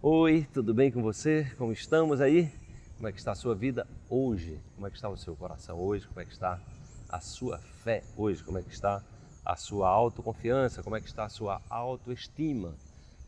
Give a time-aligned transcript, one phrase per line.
[0.00, 1.52] Oi, tudo bem com você?
[1.58, 2.52] Como estamos aí?
[2.94, 4.60] Como é que está a sua vida hoje?
[4.76, 6.06] Como é que está o seu coração hoje?
[6.06, 6.62] Como é que está
[7.08, 8.44] a sua fé hoje?
[8.44, 9.02] Como é que está
[9.44, 10.84] a sua autoconfiança?
[10.84, 12.76] Como é que está a sua autoestima?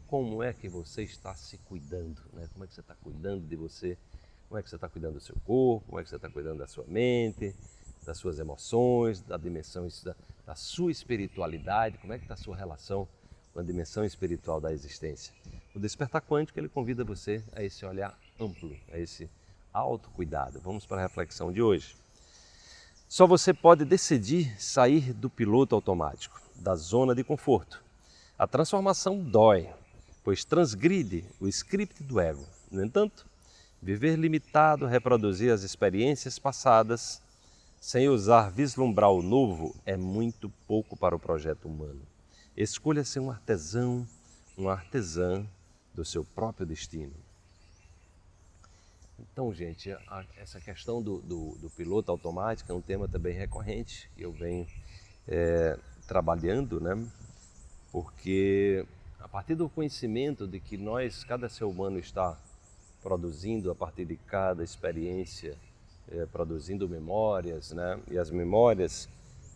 [0.06, 2.22] Como é que você está se cuidando?
[2.33, 2.48] Né?
[2.53, 3.99] Como é que você está cuidando de você?
[4.49, 5.87] Como é que você está cuidando do seu corpo?
[5.87, 7.53] Como é que você está cuidando da sua mente,
[8.07, 10.15] das suas emoções, da dimensão da,
[10.47, 11.99] da sua espiritualidade?
[11.99, 13.09] Como é que está a sua relação
[13.53, 15.35] com a dimensão espiritual da existência?
[15.75, 19.30] O despertar quântico ele convida você a esse olhar amplo, a esse
[19.73, 20.61] autocuidado.
[20.61, 21.97] Vamos para a reflexão de hoje.
[23.09, 27.83] Só você pode decidir sair do piloto automático, da zona de conforto.
[28.37, 29.69] A transformação dói,
[30.25, 32.45] pois transgride o script do ego.
[32.70, 33.27] No entanto,
[33.80, 37.23] viver limitado, reproduzir as experiências passadas,
[37.80, 42.02] sem usar vislumbrar o novo, é muito pouco para o projeto humano.
[42.56, 44.06] Escolha ser um artesão,
[44.56, 45.47] uma artesã
[45.94, 47.14] do seu próprio destino.
[49.18, 54.10] Então, gente, a, essa questão do, do, do, piloto automático é um tema também recorrente
[54.16, 54.66] que eu venho
[55.28, 57.06] é, trabalhando, né?
[57.92, 58.86] Porque
[59.19, 62.38] a partir do conhecimento de que nós, cada ser humano está
[63.02, 65.56] produzindo a partir de cada experiência,
[66.10, 68.00] é, produzindo memórias, né?
[68.10, 69.08] E as memórias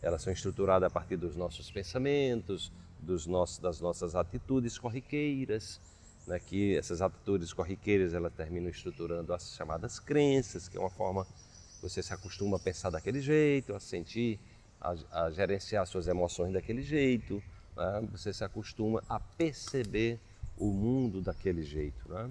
[0.02, 5.80] elas são estruturadas a partir dos nossos pensamentos, dos nossos, das nossas atitudes corriqueiras,
[6.26, 11.24] né, que essas atitudes corriqueiras elas terminam estruturando as chamadas crenças, que é uma forma
[11.24, 14.40] que você se acostuma a pensar daquele jeito, a sentir,
[14.80, 14.94] a,
[15.24, 17.42] a gerenciar suas emoções daquele jeito,
[17.76, 20.18] né, você se acostuma a perceber
[20.56, 22.08] o mundo daquele jeito.
[22.08, 22.30] Né?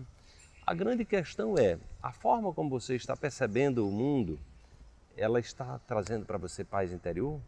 [0.66, 4.39] A grande questão é a forma como você está percebendo o mundo,
[5.16, 7.39] ela está trazendo para você paz interior?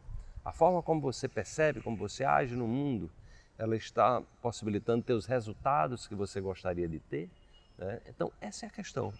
[0.43, 3.09] A forma como você percebe, como você age no mundo,
[3.57, 7.29] ela está possibilitando ter os resultados que você gostaria de ter.
[7.77, 8.01] Né?
[8.07, 9.13] Então, essa é a questão.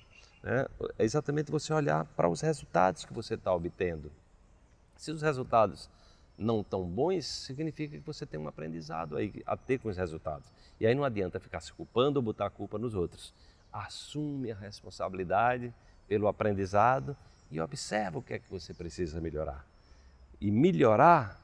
[0.43, 0.65] Né?
[0.97, 4.11] É exatamente você olhar para os resultados que você está obtendo.
[4.95, 5.89] Se os resultados
[6.37, 10.51] não tão bons, significa que você tem um aprendizado aí a ter com os resultados.
[10.79, 13.33] E aí não adianta ficar se culpando ou botar a culpa nos outros.
[13.71, 15.73] Assume a responsabilidade
[16.07, 17.15] pelo aprendizado
[17.49, 19.65] e observa o que é que você precisa melhorar.
[20.39, 21.39] E melhorar,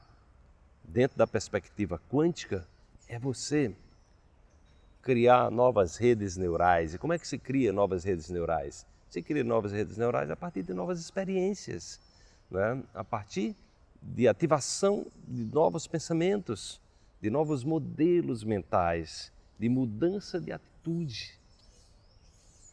[0.84, 2.66] dentro da perspectiva quântica,
[3.12, 3.70] é você
[5.02, 6.94] criar novas redes neurais.
[6.94, 8.86] E como é que se cria novas redes neurais?
[9.10, 12.00] Se cria novas redes neurais a partir de novas experiências,
[12.50, 12.82] né?
[12.94, 13.54] a partir
[14.00, 16.80] de ativação de novos pensamentos,
[17.20, 21.38] de novos modelos mentais, de mudança de atitude,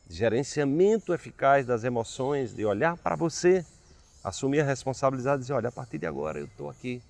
[0.10, 3.66] gerenciamento eficaz das emoções, de olhar para você,
[4.24, 7.02] assumir a responsabilidade e dizer, olha, a partir de agora eu estou aqui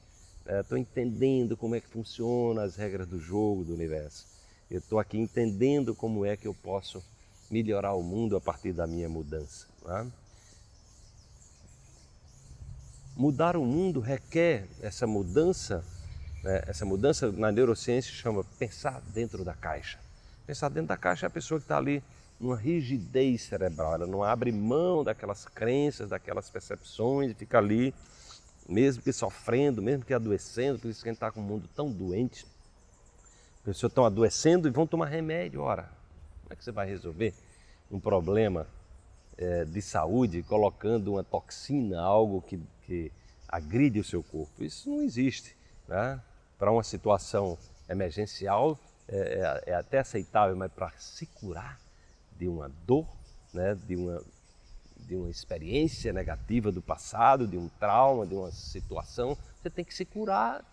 [0.49, 4.25] estou é, entendendo como é que funciona as regras do jogo do universo.
[4.69, 7.03] Eu estou aqui entendendo como é que eu posso
[7.49, 9.67] melhorar o mundo a partir da minha mudança.
[9.87, 10.05] É?
[13.15, 15.83] Mudar o mundo requer essa mudança,
[16.43, 16.63] né?
[16.67, 19.99] essa mudança na neurociência chama pensar dentro da caixa.
[20.47, 22.01] Pensar dentro da caixa é a pessoa que está ali
[22.39, 27.93] numa rigidez cerebral, ela não abre mão daquelas crenças, daquelas percepções, fica ali
[28.69, 31.67] mesmo que sofrendo, mesmo que adoecendo, por isso que a gente está com o mundo
[31.75, 32.45] tão doente.
[33.57, 35.61] As pessoas estão adoecendo e vão tomar remédio.
[35.61, 35.89] Ora,
[36.43, 37.33] como é que você vai resolver
[37.91, 38.67] um problema
[39.37, 43.11] é, de saúde colocando uma toxina, algo que, que
[43.47, 44.63] agride o seu corpo?
[44.63, 45.57] Isso não existe.
[45.87, 46.21] Né?
[46.57, 47.57] Para uma situação
[47.89, 51.79] emergencial é, é, é até aceitável, mas para se curar
[52.37, 53.07] de uma dor,
[53.51, 54.23] né, de uma
[55.07, 59.93] de uma experiência negativa do passado, de um trauma, de uma situação, você tem que
[59.93, 60.63] se curar,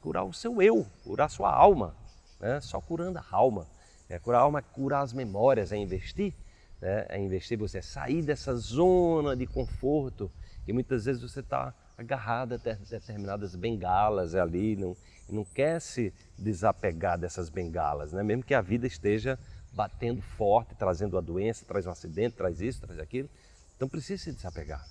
[0.00, 1.94] curar o seu eu, curar a sua alma,
[2.40, 2.60] né?
[2.60, 3.66] só curando a alma.
[4.08, 6.34] É, curar a alma é curar as memórias, é investir,
[6.80, 7.06] né?
[7.08, 10.30] é investir você, é sair dessa zona de conforto
[10.64, 14.96] que muitas vezes você está agarrado a determinadas bengalas ali, não,
[15.28, 18.22] não quer se desapegar dessas bengalas, né?
[18.22, 19.38] mesmo que a vida esteja
[19.72, 23.28] batendo forte, trazendo a doença, traz um acidente, traz isso, traz aquilo,
[23.76, 24.86] então precisa se desapegar.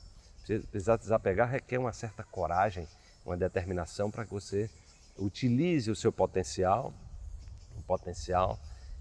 [0.71, 2.87] Precisar desapegar requer uma certa coragem,
[3.25, 4.69] uma determinação para que você
[5.17, 6.93] utilize o seu potencial,
[7.77, 8.59] o potencial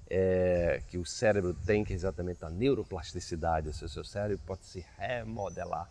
[0.09, 3.69] é, que o cérebro tem, que é exatamente a neuroplasticidade.
[3.69, 5.91] O seu, cérebro pode se remodelar,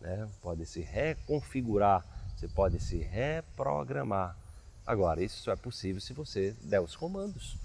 [0.00, 0.28] né?
[0.40, 2.04] pode se reconfigurar,
[2.36, 4.36] você pode se reprogramar.
[4.86, 7.58] Agora, isso só é possível se você der os comandos,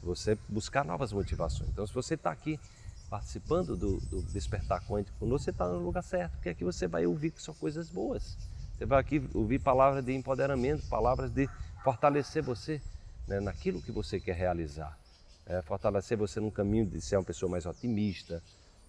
[0.00, 1.70] se você buscar novas motivações.
[1.70, 2.60] Então, se você está aqui
[3.08, 7.06] participando do, do Despertar Quântico conosco, você está no lugar certo, porque aqui você vai
[7.06, 8.36] ouvir que são coisas boas.
[8.76, 11.48] Você vai aqui ouvir palavras de empoderamento, palavras de
[11.82, 12.80] fortalecer você
[13.26, 14.98] né, naquilo que você quer realizar.
[15.46, 18.42] é, fortalecer você no caminho de ser uma pessoa mais otimista,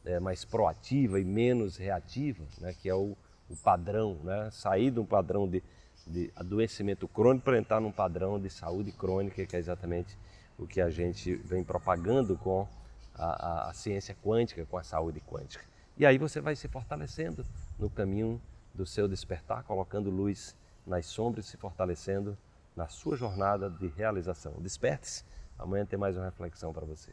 [0.04, 3.16] é, mais proativa e menos reativa, né, que é o,
[3.50, 5.64] o padrão, né, sair de um padrão de,
[6.06, 10.18] de adoecimento crônico para entrar num padrão de saúde crônica, que é exatamente
[10.58, 12.68] o que a gente vem propagando com
[13.18, 15.64] a, a, a ciência quântica, com a saúde quântica.
[15.98, 17.46] E aí você vai se fortalecendo
[17.80, 18.42] no caminho
[18.74, 20.56] do seu despertar, colocando luz
[20.86, 22.38] nas sombras, se fortalecendo
[22.76, 24.54] na sua jornada de realização.
[24.60, 25.24] Desperte-se,
[25.58, 27.12] amanhã tem mais uma reflexão para você.